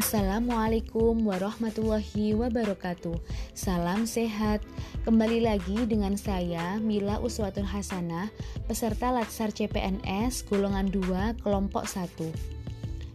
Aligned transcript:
Assalamualaikum 0.00 1.28
warahmatullahi 1.28 2.32
wabarakatuh. 2.32 3.20
Salam 3.52 4.08
sehat. 4.08 4.64
Kembali 5.04 5.44
lagi 5.44 5.76
dengan 5.84 6.16
saya 6.16 6.80
Mila 6.80 7.20
Uswatun 7.20 7.68
Hasanah 7.68 8.32
Peserta 8.64 9.12
Latsar 9.12 9.52
CPNS 9.52 10.48
Golongan 10.48 10.88
2 10.88 11.44
Kelompok 11.44 11.84
1 11.84 12.59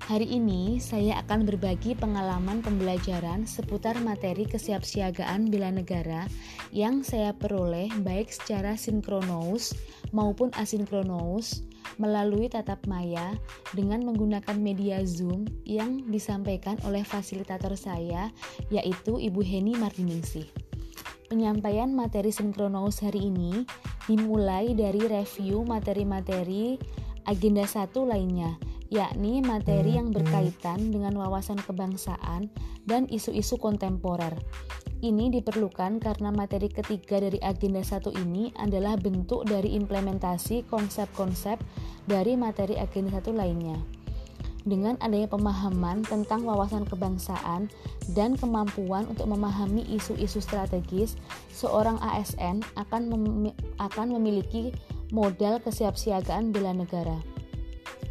Hari 0.06 0.38
ini 0.38 0.78
saya 0.78 1.18
akan 1.26 1.50
berbagi 1.50 1.98
pengalaman 1.98 2.62
pembelajaran 2.62 3.50
seputar 3.50 3.98
materi 4.06 4.46
kesiapsiagaan 4.46 5.50
bela 5.50 5.74
negara 5.74 6.30
yang 6.70 7.02
saya 7.02 7.34
peroleh 7.34 7.89
baik 8.06 8.30
secara 8.30 8.78
sinkronous 8.78 9.74
maupun 10.14 10.54
asinkronous 10.62 11.66
melalui 11.98 12.46
tatap 12.54 12.86
maya 12.86 13.34
dengan 13.74 14.06
menggunakan 14.06 14.54
media 14.62 15.02
Zoom 15.10 15.50
yang 15.65 16.06
disampaikan 16.14 16.78
oleh 16.86 17.01
fasilitator 17.01 17.74
saya 17.74 18.29
yaitu 18.70 19.18
Ibu 19.18 19.42
Heni 19.42 19.74
Mardiningsih. 19.74 20.46
Penyampaian 21.34 21.90
materi 21.90 22.29
sinkronous 22.29 23.01
hari 23.01 23.34
ini 23.34 23.65
dimulai 24.06 24.78
dari 24.78 25.01
review 25.01 25.65
materi-materi 25.65 26.78
agenda 27.26 27.65
satu 27.65 28.06
lainnya, 28.06 28.54
yakni 28.96 29.44
materi 29.44 30.00
yang 30.00 30.16
berkaitan 30.16 30.88
dengan 30.88 31.20
wawasan 31.20 31.60
kebangsaan 31.60 32.48
dan 32.88 33.04
isu-isu 33.12 33.59
kontemporer. 33.59 34.31
Ini 35.04 35.36
diperlukan 35.36 36.00
karena 36.00 36.31
materi 36.31 36.72
ketiga 36.72 37.20
dari 37.20 37.36
agenda 37.44 37.84
satu 37.84 38.16
ini 38.16 38.56
adalah 38.56 38.95
bentuk 38.95 39.44
dari 39.44 39.76
implementasi 39.76 40.64
konsep-konsep 40.72 41.59
dari 42.08 42.40
materi 42.40 42.80
agenda 42.80 43.20
satu 43.20 43.36
lainnya. 43.36 43.76
Dengan 44.66 44.98
adanya 45.04 45.30
pemahaman 45.30 46.02
tentang 46.08 46.42
wawasan 46.48 46.90
kebangsaan 46.90 47.70
dan 48.18 48.34
kemampuan 48.34 49.06
untuk 49.06 49.30
memahami 49.30 49.86
isu-isu 49.94 50.42
strategis, 50.42 51.20
seorang 51.54 52.02
ASN 52.02 52.66
akan, 52.74 53.02
mem 53.14 53.54
akan 53.78 54.08
memiliki 54.18 54.74
modal 55.14 55.62
kesiapsiagaan 55.62 56.50
bela 56.50 56.74
negara. 56.74 57.34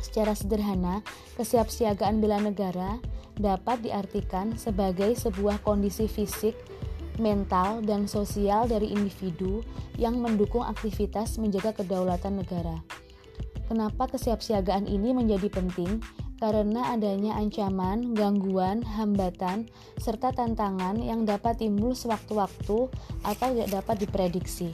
Secara 0.05 0.37
sederhana, 0.37 1.01
kesiapsiagaan 1.41 2.21
bela 2.21 2.37
negara 2.37 3.01
dapat 3.41 3.81
diartikan 3.81 4.53
sebagai 4.53 5.17
sebuah 5.17 5.65
kondisi 5.65 6.05
fisik, 6.05 6.53
mental, 7.17 7.81
dan 7.81 8.05
sosial 8.05 8.69
dari 8.69 8.93
individu 8.93 9.65
yang 9.97 10.21
mendukung 10.21 10.61
aktivitas 10.61 11.41
menjaga 11.41 11.73
kedaulatan 11.81 12.45
negara. 12.45 12.85
Kenapa 13.65 14.13
kesiapsiagaan 14.13 14.85
ini 14.85 15.17
menjadi 15.17 15.49
penting? 15.49 16.05
Karena 16.37 16.93
adanya 16.93 17.41
ancaman, 17.41 18.13
gangguan, 18.13 18.85
hambatan, 18.85 19.73
serta 19.97 20.37
tantangan 20.37 21.01
yang 21.01 21.25
dapat 21.25 21.65
timbul 21.65 21.97
sewaktu-waktu 21.97 22.93
atau 23.25 23.47
tidak 23.57 23.73
dapat 23.73 23.97
diprediksi. 24.05 24.69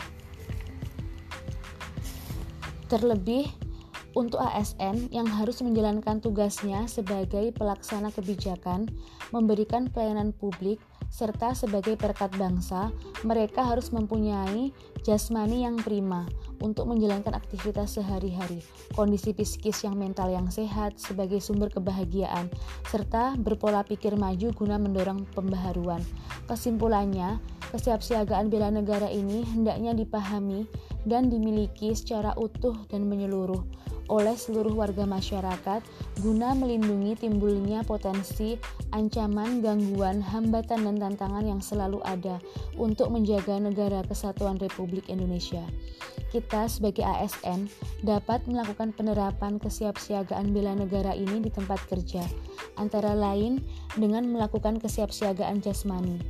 Terlebih, 2.91 3.70
untuk 4.19 4.43
ASN 4.43 5.11
yang 5.15 5.27
harus 5.27 5.63
menjalankan 5.63 6.19
tugasnya 6.19 6.91
sebagai 6.91 7.55
pelaksana 7.55 8.11
kebijakan, 8.11 8.91
memberikan 9.31 9.87
pelayanan 9.87 10.35
publik, 10.35 10.83
serta 11.11 11.59
sebagai 11.59 11.99
perekat 11.99 12.31
bangsa, 12.39 12.95
mereka 13.27 13.67
harus 13.67 13.91
mempunyai 13.91 14.71
jasmani 15.03 15.67
yang 15.67 15.75
prima 15.75 16.25
untuk 16.63 16.87
menjalankan 16.87 17.35
aktivitas 17.35 17.99
sehari-hari, 17.99 18.63
kondisi 18.95 19.35
psikis 19.35 19.83
yang 19.83 19.99
mental 19.99 20.31
yang 20.31 20.47
sehat 20.49 21.03
sebagai 21.03 21.43
sumber 21.43 21.67
kebahagiaan, 21.71 22.47
serta 22.87 23.35
berpola 23.35 23.83
pikir 23.83 24.15
maju 24.15 24.55
guna 24.55 24.79
mendorong 24.79 25.27
pembaharuan. 25.35 26.01
Kesimpulannya, 26.47 27.43
kesiapsiagaan 27.75 28.47
bela 28.47 28.71
negara 28.71 29.11
ini 29.11 29.43
hendaknya 29.43 29.95
dipahami 29.95 30.67
dan 31.07 31.27
dimiliki 31.27 31.91
secara 31.95 32.35
utuh 32.39 32.87
dan 32.87 33.11
menyeluruh 33.11 33.63
oleh 34.11 34.35
seluruh 34.35 34.75
warga 34.75 35.07
masyarakat 35.07 35.81
guna 36.19 36.53
melindungi 36.59 37.15
timbulnya 37.15 37.87
potensi, 37.87 38.59
ancaman, 38.91 39.63
gangguan, 39.63 40.19
hambatan, 40.19 40.83
dan 40.83 40.97
tantangan 40.99 41.47
yang 41.47 41.63
selalu 41.63 42.03
ada 42.03 42.43
untuk 42.75 43.15
menjaga 43.15 43.57
negara 43.63 44.03
kesatuan 44.03 44.59
Republik 44.59 45.07
Indonesia. 45.07 45.63
Kita 46.31 46.71
sebagai 46.71 47.03
ASN 47.03 47.67
dapat 48.07 48.47
melakukan 48.47 48.95
penerapan 48.95 49.59
kesiapsiagaan 49.59 50.55
bela 50.55 50.79
negara 50.79 51.11
ini 51.11 51.43
di 51.43 51.51
tempat 51.51 51.83
kerja, 51.91 52.23
antara 52.79 53.19
lain 53.19 53.59
dengan 53.99 54.27
melakukan 54.31 54.79
kesiapsiagaan 54.79 55.59
jasmani. 55.59 56.23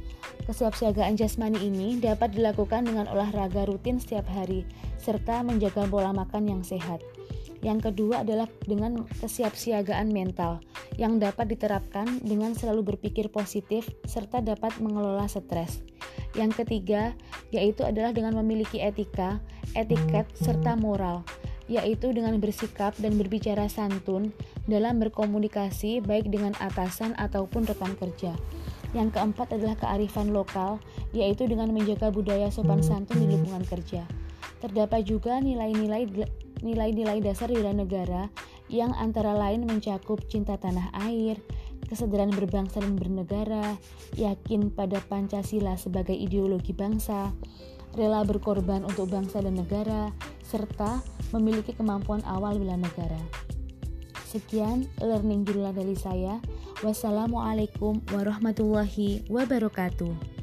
Kesiapsiagaan 0.49 1.21
jasmani 1.21 1.61
ini 1.61 2.01
dapat 2.01 2.33
dilakukan 2.33 2.89
dengan 2.89 3.13
olahraga 3.13 3.69
rutin 3.69 4.01
setiap 4.01 4.25
hari, 4.33 4.65
serta 4.97 5.45
menjaga 5.45 5.85
pola 5.85 6.17
makan 6.17 6.49
yang 6.49 6.63
sehat. 6.65 7.05
Yang 7.61 7.93
kedua 7.93 8.25
adalah 8.25 8.49
dengan 8.65 9.05
kesiapsiagaan 9.21 10.09
mental 10.09 10.65
yang 10.97 11.21
dapat 11.21 11.53
diterapkan 11.53 12.25
dengan 12.25 12.57
selalu 12.57 12.97
berpikir 12.97 13.29
positif 13.29 13.85
serta 14.09 14.41
dapat 14.41 14.81
mengelola 14.81 15.29
stres. 15.29 15.85
Yang 16.33 16.65
ketiga 16.65 17.13
yaitu 17.53 17.85
adalah 17.85 18.17
dengan 18.17 18.39
memiliki 18.41 18.81
etika, 18.81 19.45
etiket 19.77 20.25
serta 20.41 20.73
moral 20.79 21.21
yaitu 21.71 22.11
dengan 22.11 22.35
bersikap 22.43 22.99
dan 22.99 23.15
berbicara 23.15 23.71
santun 23.71 24.35
dalam 24.67 24.99
berkomunikasi 24.99 26.03
baik 26.03 26.27
dengan 26.27 26.51
atasan 26.59 27.15
ataupun 27.15 27.63
rekan 27.63 27.95
kerja. 27.95 28.35
Yang 28.91 29.15
keempat 29.15 29.55
adalah 29.55 29.79
kearifan 29.79 30.35
lokal, 30.35 30.83
yaitu 31.15 31.47
dengan 31.47 31.71
menjaga 31.71 32.11
budaya 32.11 32.51
sopan 32.51 32.83
santun 32.83 33.23
di 33.23 33.39
lingkungan 33.39 33.63
kerja. 33.63 34.03
Terdapat 34.59 35.07
juga 35.07 35.39
nilai-nilai 35.39 36.11
nilai-nilai 36.61 37.21
dasar 37.25 37.53
bela 37.53 37.73
negara 37.73 38.29
yang 38.71 38.95
antara 38.95 39.35
lain 39.35 39.67
mencakup 39.67 40.23
cinta 40.31 40.55
tanah 40.57 40.95
air, 41.11 41.37
kesadaran 41.91 42.31
berbangsa 42.31 42.79
dan 42.79 42.95
bernegara, 42.95 43.75
yakin 44.15 44.71
pada 44.71 45.03
Pancasila 45.11 45.75
sebagai 45.75 46.15
ideologi 46.15 46.71
bangsa, 46.71 47.35
rela 47.99 48.23
berkorban 48.23 48.87
untuk 48.87 49.11
bangsa 49.11 49.43
dan 49.43 49.59
negara, 49.59 50.15
serta 50.47 51.03
memiliki 51.35 51.75
kemampuan 51.75 52.23
awal 52.27 52.57
bela 52.59 52.79
negara. 52.79 53.19
Sekian 54.31 54.87
learning 55.03 55.43
jurnal 55.43 55.75
dari 55.75 55.99
saya. 55.99 56.39
Wassalamualaikum 56.87 57.99
warahmatullahi 58.15 59.27
wabarakatuh. 59.27 60.40